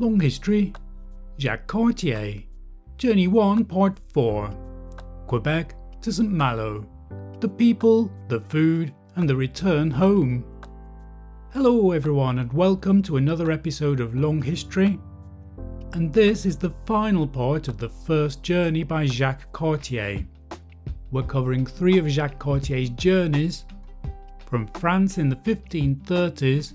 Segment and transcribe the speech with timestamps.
[0.00, 0.72] Long History
[1.40, 2.44] Jacques Cartier
[2.98, 4.54] Journey 1 Part 4
[5.26, 6.30] Quebec to St.
[6.30, 6.86] Malo
[7.40, 10.44] The people, the food, and the return home.
[11.52, 15.00] Hello, everyone, and welcome to another episode of Long History.
[15.94, 20.24] And this is the final part of the first journey by Jacques Cartier.
[21.10, 23.64] We're covering three of Jacques Cartier's journeys
[24.46, 26.74] from France in the 1530s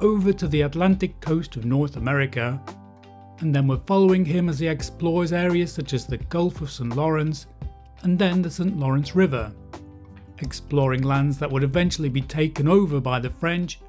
[0.00, 2.60] over to the Atlantic coast of North America,
[3.40, 6.94] and then we're following him as he explores areas such as the Gulf of St.
[6.94, 7.46] Lawrence
[8.02, 8.78] and then the St.
[8.78, 9.52] Lawrence River,
[10.38, 13.80] exploring lands that would eventually be taken over by the French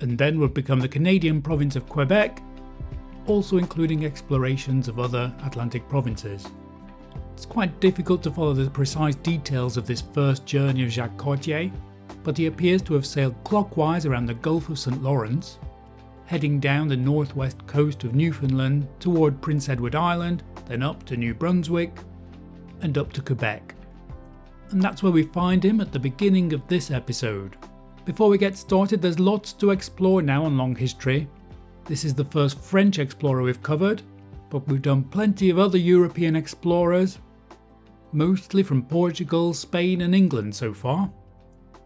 [0.00, 2.42] and then would become the Canadian province of Quebec,
[3.26, 6.46] also including explorations of other Atlantic provinces.
[7.34, 11.70] It's quite difficult to follow the precise details of this first journey of Jacques Cartier,
[12.28, 15.02] but he appears to have sailed clockwise around the Gulf of St.
[15.02, 15.58] Lawrence,
[16.26, 21.32] heading down the northwest coast of Newfoundland toward Prince Edward Island, then up to New
[21.32, 21.90] Brunswick,
[22.82, 23.74] and up to Quebec.
[24.68, 27.56] And that's where we find him at the beginning of this episode.
[28.04, 31.26] Before we get started, there's lots to explore now on Long History.
[31.86, 34.02] This is the first French explorer we've covered,
[34.50, 37.20] but we've done plenty of other European explorers,
[38.12, 41.10] mostly from Portugal, Spain, and England so far.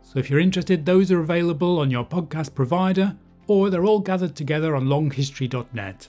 [0.03, 4.36] So if you're interested, those are available on your podcast provider or they're all gathered
[4.36, 6.08] together on longhistory.net.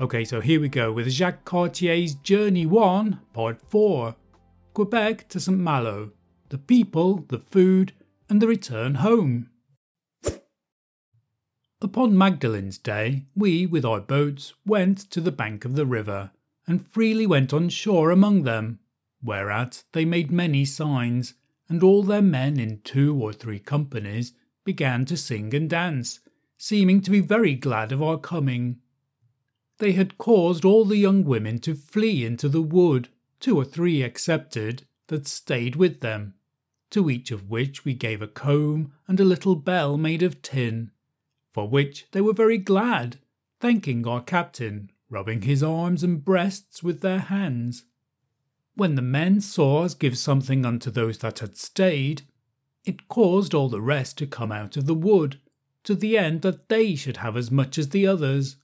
[0.00, 4.14] Okay, so here we go with Jacques Cartier's Journey 1, Part 4
[4.72, 5.58] Quebec to St.
[5.58, 6.12] Malo,
[6.50, 7.92] the people, the food,
[8.28, 9.50] and the return home.
[11.80, 16.30] Upon Magdalene's Day, we, with our boats, went to the bank of the river,
[16.66, 18.78] and freely went on shore among them,
[19.22, 21.34] whereat they made many signs,
[21.68, 24.32] and all their men in two or three companies
[24.64, 26.20] began to sing and dance,
[26.56, 28.78] seeming to be very glad of our coming.
[29.78, 33.08] They had caused all the young women to flee into the wood,
[33.40, 36.34] two or three excepted, that stayed with them,
[36.90, 40.90] to each of which we gave a comb and a little bell made of tin,
[41.52, 43.18] for which they were very glad,
[43.60, 47.84] thanking our captain, rubbing his arms and breasts with their hands.
[48.78, 52.22] When the men saw us give something unto those that had stayed,
[52.84, 55.40] it caused all the rest to come out of the wood,
[55.82, 58.54] to the end that they should have as much as the others.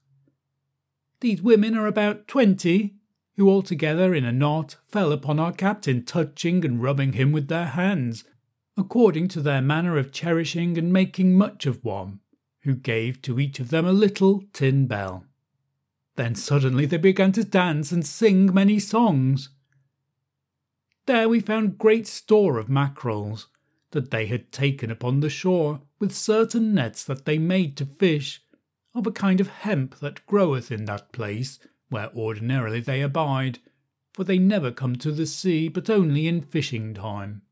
[1.19, 2.95] These women are about twenty,
[3.37, 7.67] who altogether in a knot fell upon our captain, touching and rubbing him with their
[7.67, 8.23] hands,
[8.77, 12.21] according to their manner of cherishing and making much of one,
[12.61, 15.25] who gave to each of them a little tin bell.
[16.15, 19.49] Then suddenly they began to dance and sing many songs,
[21.07, 23.49] there we found great store of mackerels
[23.91, 28.43] that they had taken upon the shore with certain nets that they made to fish,
[28.95, 33.59] of a kind of hemp that groweth in that place where ordinarily they abide,
[34.13, 37.43] for they never come to the sea but only in fishing time.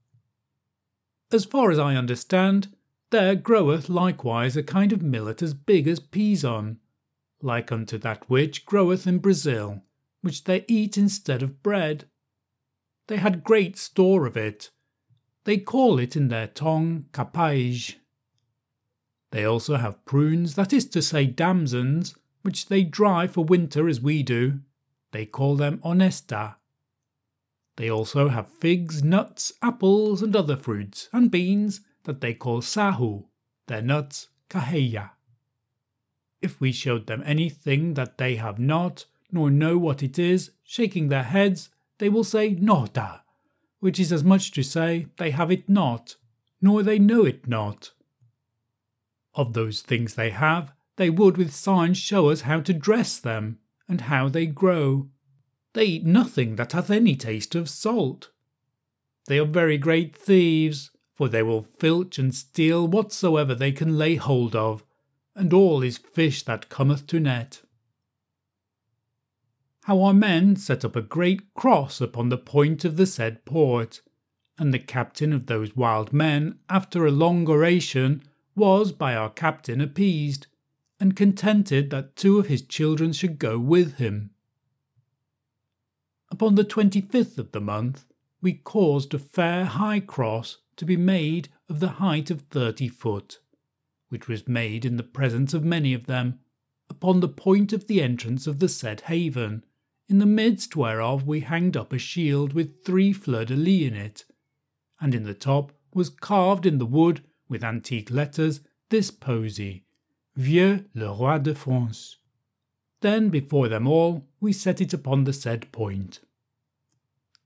[1.33, 2.69] As far as I understand,
[3.11, 6.79] there groweth likewise a kind of millet as big as pison,
[7.41, 9.83] like unto that which groweth in Brazil,
[10.23, 12.05] which they eat instead of bread.
[13.13, 14.71] They had great store of it.
[15.45, 17.99] They call it in their tongue capage.
[19.33, 24.01] They also have prunes, that is to say, damsons, which they dry for winter as
[24.01, 24.61] we do.
[25.11, 26.55] They call them honesta.
[27.77, 33.27] They also have figs, nuts, apples, and other fruits, and beans that they call sahu,
[33.67, 35.11] their nuts kaheya.
[36.41, 41.09] If we showed them anything that they have not, nor know what it is, shaking
[41.09, 41.69] their heads,
[42.03, 43.21] they will say nota,
[43.79, 46.17] which is as much to say they have it not,
[46.61, 47.93] nor they know it not.
[49.37, 53.61] Of those things they have, they would with signs show us how to dress them,
[53.89, 55.11] and how they grow.
[55.75, 58.31] They eat nothing that hath any taste of salt.
[59.29, 64.17] They are very great thieves, for they will filch and steal whatsoever they can lay
[64.17, 64.83] hold of,
[65.37, 67.63] and all is fish that cometh to net
[69.85, 74.01] how our men set up a great cross upon the point of the said port,
[74.57, 78.23] and the captain of those wild men, after a long oration,
[78.55, 80.47] was by our captain appeased,
[81.01, 84.31] and contented that two of his children should go with him.
[86.31, 88.07] Upon the twenty fifth of the month,
[88.41, 93.41] we caused a fair high cross to be made of the height of thirty foot,
[94.11, 96.39] which was made in the presence of many of them,
[96.89, 99.65] upon the point of the entrance of the said haven,
[100.13, 103.95] in the midst whereof we hanged up a shield with three fleurs de lis in
[103.95, 104.27] it,
[105.01, 108.61] and in the top was carved in the wood with antique letters
[108.91, 109.87] this posy,
[110.37, 112.17] Vieux le roi de France.
[113.01, 116.21] Then before them all we set it upon the said point.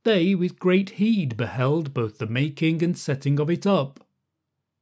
[0.02, 4.04] They with great heed beheld both the making and setting of it up.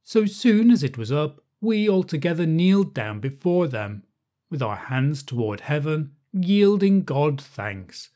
[0.03, 4.05] So soon as it was up, we all together kneeled down before them,
[4.49, 8.09] with our hands toward heaven, yielding God thanks.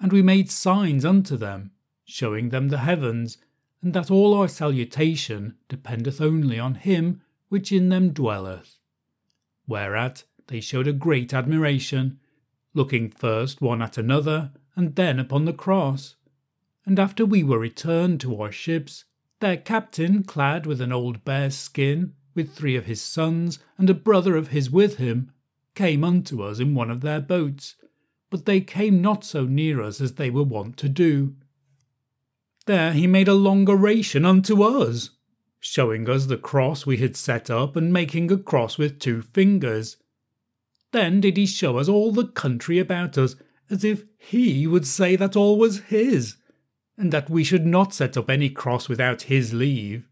[0.00, 1.72] And we made signs unto them,
[2.04, 3.38] showing them the heavens,
[3.82, 8.78] and that all our salutation dependeth only on him which in them dwelleth.
[9.66, 12.18] Whereat they showed a great admiration,
[12.74, 16.16] looking first one at another, and then upon the cross.
[16.86, 19.04] And after we were returned to our ships,
[19.40, 23.94] their captain, clad with an old bear's skin, with three of his sons and a
[23.94, 25.32] brother of his with him,
[25.80, 27.74] came unto us in one of their boats,
[28.28, 31.34] but they came not so near us as they were wont to do.
[32.66, 35.08] There he made a long oration unto us,
[35.58, 39.96] showing us the cross we had set up and making a cross with two fingers.
[40.92, 43.36] Then did he show us all the country about us,
[43.70, 46.36] as if he would say that all was his,
[46.98, 50.06] and that we should not set up any cross without his leave.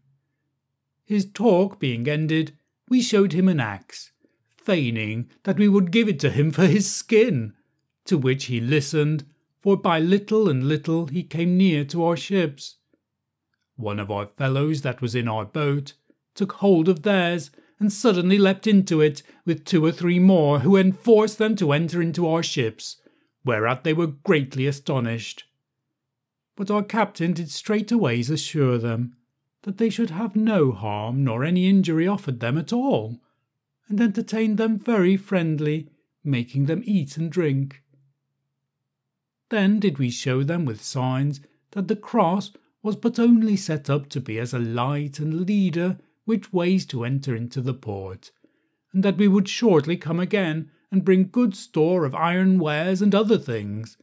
[1.05, 2.57] His talk being ended,
[2.89, 4.13] we showed him an axe,
[4.69, 7.53] feigning that we would give it to him for his skin,
[8.05, 9.25] to which he listened,
[9.59, 12.75] for by little and little he came near to our ships.
[13.77, 15.93] One of our fellows that was in our boat
[16.35, 17.49] took hold of theirs
[17.79, 21.99] and suddenly leapt into it with two or three more who enforced them to enter
[21.99, 22.97] into our ships,
[23.43, 25.45] whereat they were greatly astonished.
[26.55, 29.15] But our captain did straightways assure them
[29.63, 33.19] that they should have no harm nor any injury offered them at all,
[33.89, 35.89] and entertained them very friendly,
[36.23, 37.81] making them eat and drink.
[39.49, 41.41] Then did we show them with signs
[41.71, 42.51] that the cross
[42.81, 47.03] was but only set up to be as a light and leader which ways to
[47.03, 48.31] enter into the port,
[48.93, 53.13] and that we would shortly come again and bring good store of iron wares and
[53.13, 53.97] other things.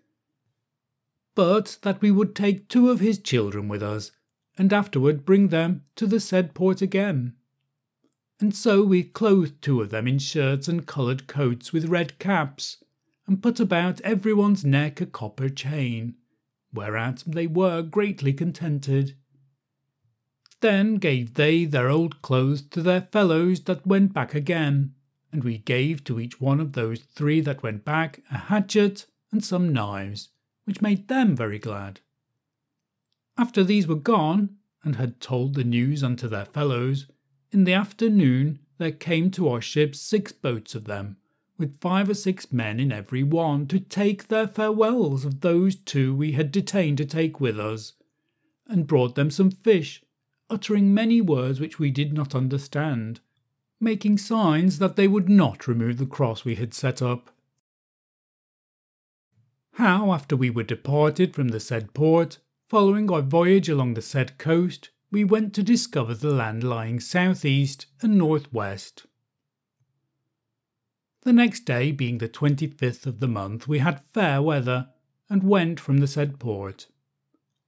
[1.35, 4.11] But that we would take two of his children with us,
[4.59, 7.35] and afterward bring them to the said port again.
[8.41, 12.79] And so we clothed two of them in shirts and coloured coats with red caps,
[13.27, 16.17] and put about every one's neck a copper chain
[16.77, 19.17] whereat they were greatly contented.
[20.61, 24.95] Then gave they their old clothes to their fellows that went back again,
[25.33, 29.45] and we gave to each one of those three that went back a hatchet and
[29.45, 30.29] some knives,
[30.65, 32.01] which made them very glad.
[33.37, 37.07] After these were gone, and had told the news unto their fellows,
[37.57, 41.17] in the afternoon there came to our ship six boats of them,
[41.57, 46.15] with five or six men in every one, to take their farewells of those two
[46.15, 47.95] we had detained to take with us,
[48.69, 50.03] and brought them some fish,
[50.51, 53.21] uttering many words which we did not understand,
[53.81, 57.31] making signs that they would not remove the cross we had set up.
[59.73, 62.37] How, after we were departed from the said port,
[62.69, 67.45] following our voyage along the said coast, we went to discover the land lying south
[67.45, 69.07] east and north west.
[71.23, 74.91] The next day, being the 25th of the month, we had fair weather,
[75.29, 76.87] and went from the said port.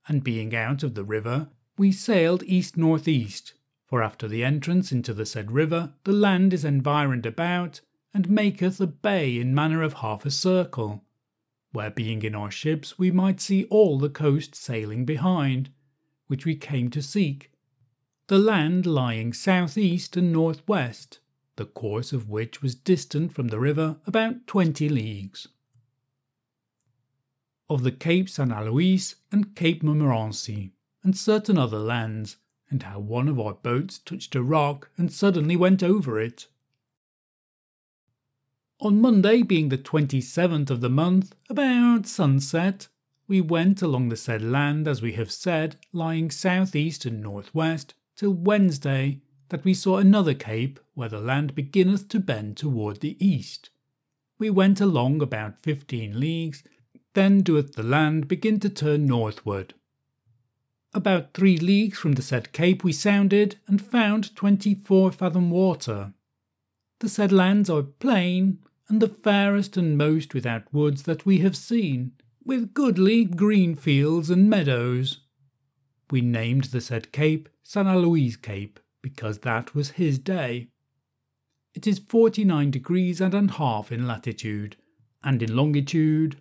[0.06, 5.12] And being out of the river, we sailed east northeast, for after the entrance into
[5.12, 7.81] the said river, the land is environed about,
[8.14, 11.05] and maketh a bay in manner of half a circle,
[11.72, 15.70] where being in our ships we might see all the coast sailing behind,
[16.29, 17.51] which we came to seek,
[18.29, 21.19] the land lying south east and north west,
[21.56, 25.49] the course of which was distant from the river about twenty leagues.
[27.69, 32.37] Of the Cape San Aloys and Cape Montmorency, and certain other lands,
[32.70, 36.49] and how one of our boats touched a rock and suddenly went over it.
[38.81, 42.89] On Monday, being the 27th of the month, about sunset,
[43.29, 47.55] we went along the said land, as we have said, lying south east and north
[47.55, 49.20] west, till Wednesday,
[49.51, 53.70] that we saw another cape where the land beginneth to bend toward the east.
[54.39, 56.65] We went along about fifteen leagues,
[57.15, 59.75] then doeth the land begin to turn northward.
[60.94, 66.15] About three leagues from the said cape we sounded and found twenty four fathom water.
[67.01, 68.58] The said lands are plain,
[68.89, 72.13] and the fairest and most without woods that we have seen,
[72.48, 75.20] with goodly green fields and meadows.
[76.10, 77.86] We named the said cape St.
[77.86, 80.69] Aloys Cape because that was his day.
[81.74, 84.76] It is 49 degrees and a half in latitude,
[85.22, 86.40] and in longitude,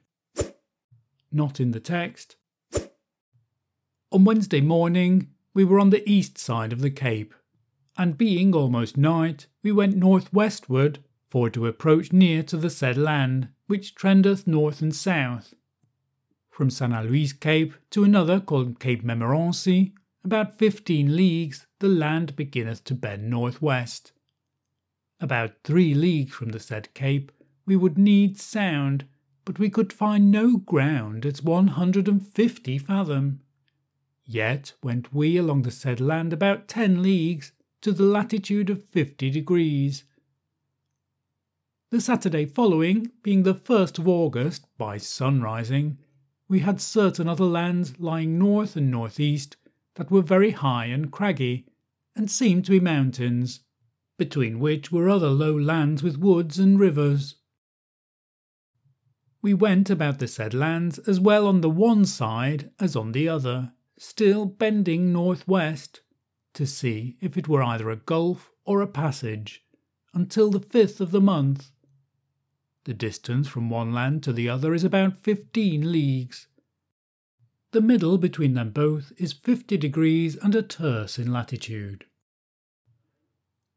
[1.29, 2.37] not in the text.
[4.09, 7.35] On Wednesday morning, we were on the east side of the Cape,
[7.97, 10.99] and being almost night, we went northwestward
[11.29, 15.53] for to approach near to the said land, which trendeth north and south.
[16.57, 16.91] From St.
[16.91, 23.29] Aloys Cape to another called Cape Montmorency, about fifteen leagues, the land beginneth to bend
[23.29, 24.11] northwest.
[25.19, 27.31] About three leagues from the said cape,
[27.67, 29.05] we would need sound,
[29.45, 33.41] but we could find no ground at one hundred and fifty fathom.
[34.25, 39.29] Yet went we along the said land about ten leagues to the latitude of fifty
[39.29, 40.05] degrees.
[41.91, 45.97] The Saturday following, being the first of August, by sunrising,
[46.47, 49.57] we had certain other lands lying north and northeast
[49.95, 51.65] that were very high and craggy,
[52.15, 53.61] and seemed to be mountains,
[54.17, 57.35] between which were other low lands with woods and rivers.
[59.41, 63.29] We went about the said lands as well on the one side as on the
[63.29, 66.01] other, still bending northwest,
[66.53, 69.63] to see if it were either a gulf or a passage,
[70.13, 71.71] until the fifth of the month.
[72.87, 76.47] The distance from one land to the other is about fifteen leagues.
[77.71, 82.05] The middle between them both is fifty degrees and a terce in latitude.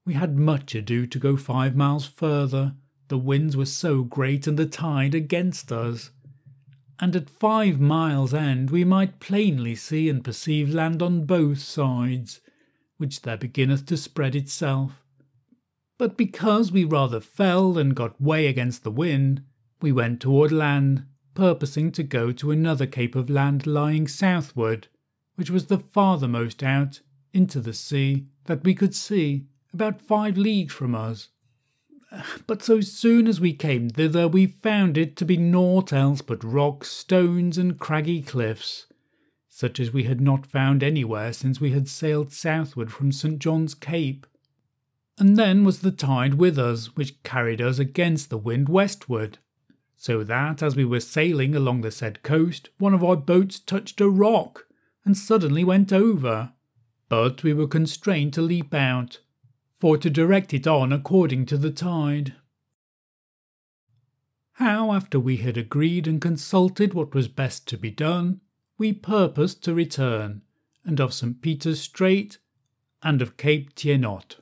[0.07, 2.76] We had much ado to go five miles further,
[3.09, 6.11] the winds were so great and the tide against us.
[7.00, 12.40] And at five miles' end we might plainly see and perceive land on both sides,
[12.97, 15.05] which there beginneth to spread itself.
[16.00, 19.42] But because we rather fell than got way against the wind,
[19.83, 21.04] we went toward land,
[21.35, 24.88] purposing to go to another cape of land lying southward,
[25.35, 27.02] which was the farthermost out
[27.35, 31.28] into the sea that we could see, about five leagues from us.
[32.47, 36.42] But so soon as we came thither, we found it to be naught else but
[36.42, 38.87] rocks, stones, and craggy cliffs,
[39.50, 43.38] such as we had not found anywhere since we had sailed southward from St.
[43.38, 44.26] John's Cape.
[45.21, 49.37] And then was the tide with us, which carried us against the wind westward,
[49.95, 54.00] so that as we were sailing along the said coast, one of our boats touched
[54.00, 54.67] a rock,
[55.05, 56.55] and suddenly went over.
[57.11, 59.21] But we were constrained to leap out,
[59.79, 62.35] for to direct it on according to the tide.
[64.53, 68.41] How, after we had agreed and consulted what was best to be done,
[68.79, 70.41] we purposed to return,
[70.83, 71.43] and of St.
[71.43, 72.39] Peter's Strait,
[73.03, 74.37] and of Cape Tiennot.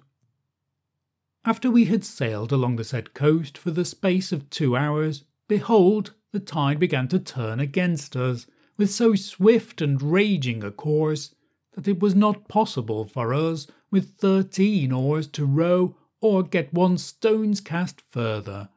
[1.44, 6.12] After we had sailed along the said coast for the space of two hours, behold,
[6.32, 11.34] the tide began to turn against us, with so swift and raging a course,
[11.72, 16.98] that it was not possible for us with thirteen oars to row or get one
[16.98, 18.68] stone's cast further,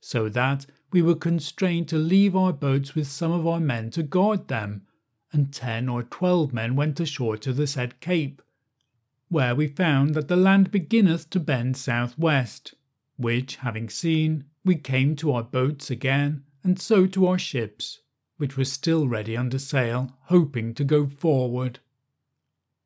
[0.00, 4.02] so that we were constrained to leave our boats with some of our men to
[4.02, 4.82] guard them,
[5.32, 8.40] and ten or twelve men went ashore to the said cape,
[9.30, 12.74] where we found that the land beginneth to bend south west,
[13.16, 18.00] which having seen, we came to our boats again, and so to our ships,
[18.36, 21.78] which were still ready under sail, hoping to go forward.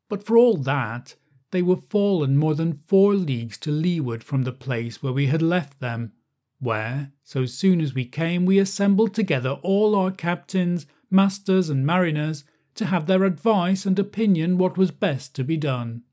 [0.07, 1.15] But for all that,
[1.51, 5.41] they were fallen more than four leagues to leeward from the place where we had
[5.41, 6.13] left them,
[6.59, 12.43] where, so soon as we came, we assembled together all our captains, masters, and mariners
[12.75, 16.03] to have their advice and opinion what was best to be done.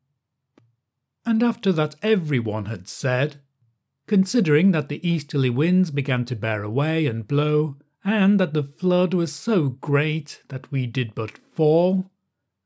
[1.24, 3.40] And after that every one had said,
[4.06, 9.14] considering that the easterly winds began to bear away and blow, and that the flood
[9.14, 12.10] was so great that we did but fall,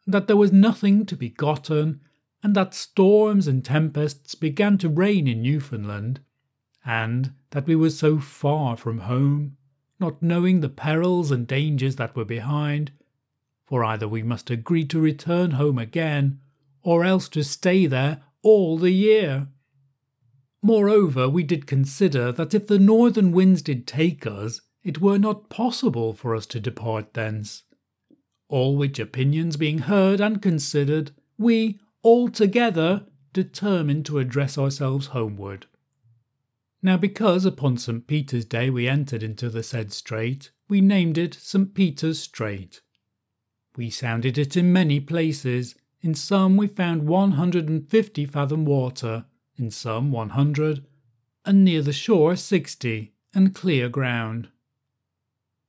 [0.06, 2.00] that there was nothing to be gotten,
[2.42, 6.20] and that storms and tempests began to reign in Newfoundland,
[6.84, 9.56] and that we were so far from home,
[10.00, 12.92] not knowing the perils and dangers that were behind,
[13.66, 16.40] for either we must agree to return home again,
[16.82, 19.48] or else to stay there all the year.
[20.62, 25.50] Moreover, we did consider that if the northern winds did take us, it were not
[25.50, 27.64] possible for us to depart thence.
[28.48, 35.66] All which opinions being heard and considered, we, altogether determined to address ourselves homeward.
[36.80, 38.06] Now, because upon St.
[38.06, 41.74] Peter's Day we entered into the said strait, we named it St.
[41.74, 42.80] Peter's Strait.
[43.76, 45.74] We sounded it in many places.
[46.06, 49.24] In some we found 150 fathom water,
[49.56, 50.86] in some 100,
[51.44, 54.46] and near the shore 60, and clear ground.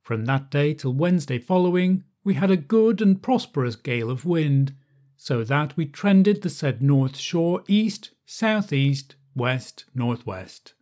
[0.04, 4.76] From that day till Wednesday following, we had a good and prosperous gale of wind,
[5.16, 10.76] so that we trended the said north shore east, southeast, west, northwest.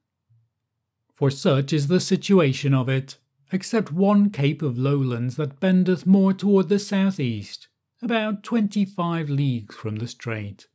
[1.13, 3.19] For such is the situation of it,
[3.53, 7.69] except one cape of lowlands that bendeth more toward the southeast,
[8.05, 10.67] about twenty five leagues from the strait.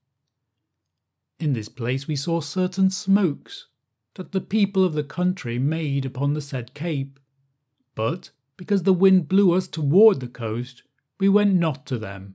[1.39, 3.69] In this place we saw certain smokes,
[4.15, 7.21] that the people of the country made upon the said cape.
[7.95, 10.83] But because the wind blew us toward the coast,
[11.21, 12.35] we went not to them,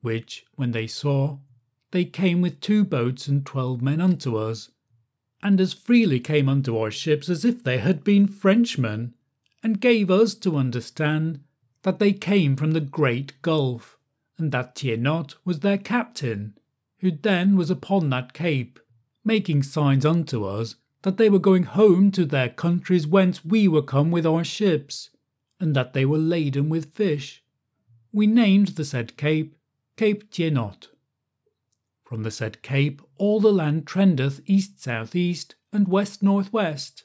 [0.00, 1.38] which, when they saw,
[1.90, 4.70] they came with two boats and twelve men unto us,
[5.42, 9.14] and as freely came unto our ships as if they had been Frenchmen,
[9.62, 11.40] and gave us to understand
[11.82, 13.98] that they came from the great gulf,
[14.40, 16.58] and that Tiennot was their captain,
[17.00, 18.80] who then was upon that cape,
[19.22, 23.82] making signs unto us that they were going home to their countries whence we were
[23.82, 25.10] come with our ships,
[25.60, 27.44] and that they were laden with fish.
[28.12, 29.56] We named the said cape
[29.96, 30.88] Cape Tiennot.
[32.02, 37.04] From the said cape all the land trendeth east south east and west north west.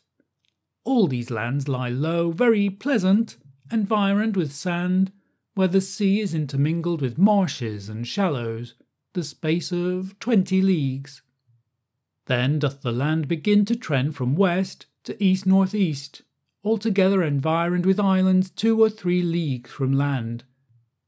[0.86, 3.36] All these lands lie low, very pleasant,
[3.70, 5.12] environed with sand,
[5.56, 8.76] where the sea is intermingled with marshes and shallows,
[9.14, 11.22] the space of twenty leagues.
[12.28, 16.24] Then doth the land begin to trend from west to east northeast,
[16.64, 20.44] altogether environed with islands two or three leagues from land,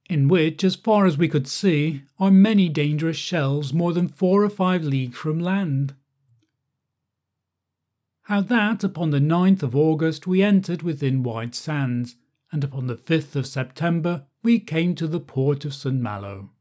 [0.10, 4.44] in which, as far as we could see, are many dangerous shelves more than four
[4.44, 5.94] or five leagues from land.
[8.24, 12.16] How that upon the ninth of August we entered within White Sands,
[12.52, 16.00] and upon the 5th of September we came to the port of St.
[16.00, 16.52] Malo.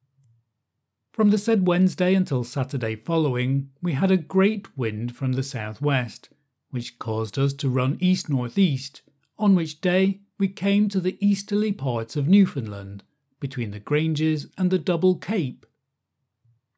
[1.13, 6.29] From the said Wednesday until Saturday following, we had a great wind from the southwest,
[6.71, 9.03] which caused us to run east northeast,
[9.39, 13.05] on which day we came to the easterly parts of Newfoundland,
[13.39, 15.65] between the Granges and the Double Cape.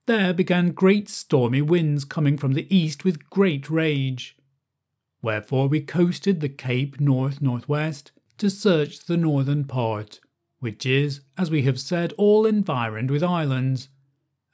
[0.04, 4.36] There began great stormy winds coming from the east with great rage.
[5.22, 10.20] Wherefore we coasted the Cape north northwest to search the northern part,
[10.60, 13.88] which is, as we have said, all environed with islands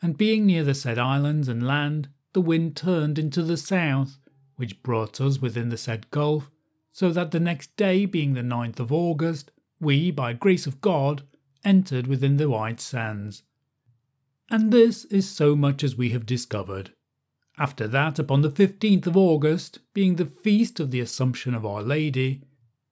[0.04, 4.18] and being near the said islands and land, the wind turned into the south,
[4.56, 6.50] which brought us within the said gulf,
[6.92, 11.22] so that the next day, being the 9th of August, we, by grace of God,
[11.64, 13.44] entered within the white sands.
[14.50, 16.92] And this is so much as we have discovered.
[17.56, 21.82] After that, upon the 15th of August, being the feast of the Assumption of Our
[21.82, 22.42] Lady,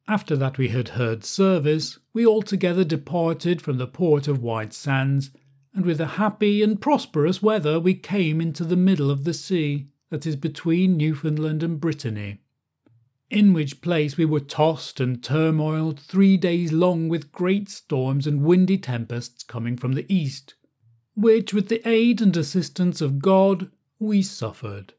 [0.08, 5.30] after that we had heard service, we altogether departed from the port of White Sands
[5.74, 9.88] and with a happy and prosperous weather we came into the middle of the sea
[10.10, 12.42] that is between Newfoundland and Brittany,
[13.30, 18.42] in which place we were tossed and turmoiled three days long with great storms and
[18.42, 20.54] windy tempests coming from the east,
[21.14, 24.92] which with the aid and assistance of God we suffered.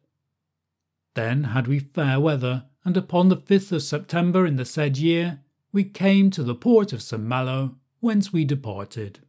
[1.13, 5.39] Then had we fair weather, and upon the 5th of September in the said year
[5.72, 7.22] we came to the port of St.
[7.22, 9.19] Malo, whence we departed.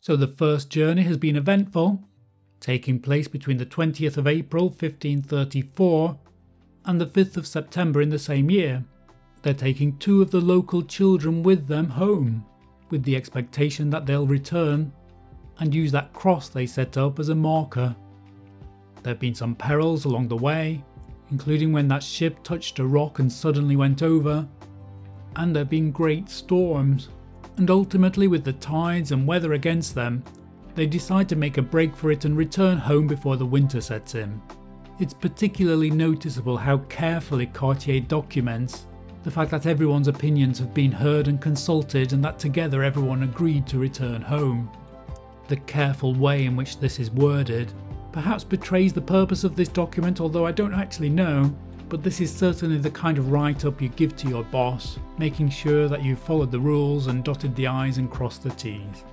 [0.00, 2.02] So the first journey has been eventful,
[2.58, 6.18] taking place between the 20th of April 1534
[6.86, 8.84] and the 5th of September in the same year.
[9.42, 12.44] They're taking two of the local children with them home,
[12.90, 14.92] with the expectation that they'll return
[15.58, 17.94] and use that cross they set up as a marker.
[19.02, 20.82] There have been some perils along the way,
[21.30, 24.46] including when that ship touched a rock and suddenly went over,
[25.36, 27.08] and there have been great storms
[27.60, 30.24] and ultimately, with the tides and weather against them,
[30.74, 34.14] they decide to make a break for it and return home before the winter sets
[34.14, 34.40] in.
[34.98, 38.86] It's particularly noticeable how carefully Cartier documents
[39.24, 43.66] the fact that everyone's opinions have been heard and consulted and that together everyone agreed
[43.66, 44.70] to return home.
[45.48, 47.70] The careful way in which this is worded
[48.12, 51.54] perhaps betrays the purpose of this document, although I don't actually know,
[51.88, 55.50] but this is certainly the kind of write up you give to your boss, making
[55.50, 59.04] sure that you followed the rules and dotted the I's and crossed the T's.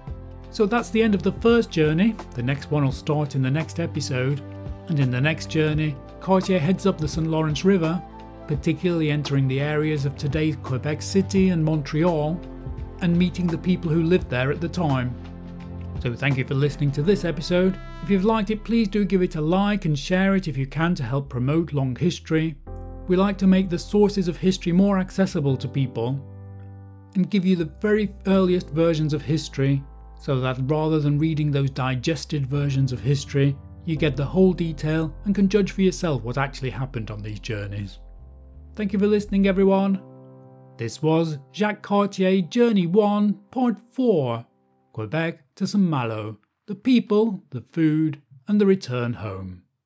[0.51, 2.15] So that's the end of the first journey.
[2.35, 4.41] The next one will start in the next episode.
[4.87, 7.27] And in the next journey, Cartier heads up the St.
[7.27, 8.01] Lawrence River,
[8.47, 12.39] particularly entering the areas of today's Quebec City and Montreal,
[13.01, 15.13] and meeting the people who lived there at the time.
[16.07, 17.77] So thank you for listening to this episode.
[18.01, 20.65] If you've liked it, please do give it a like and share it if you
[20.65, 22.55] can to help promote long history.
[23.09, 26.25] We like to make the sources of history more accessible to people
[27.15, 29.83] and give you the very earliest versions of history
[30.17, 35.13] so that rather than reading those digested versions of history, you get the whole detail
[35.25, 37.99] and can judge for yourself what actually happened on these journeys.
[38.75, 40.01] Thank you for listening, everyone.
[40.77, 44.45] This was Jacques Cartier Journey 1, Part 4
[44.97, 45.83] Quebec to St.
[45.83, 49.61] Malo, the people, the food, and the return home.